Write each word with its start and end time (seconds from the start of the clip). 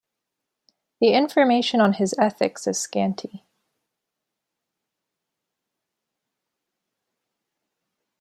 The 0.99 1.13
information 1.13 1.79
on 1.79 1.93
his 1.93 2.15
Ethics 2.17 2.65
is 2.65 2.81
scanty. 2.81 3.45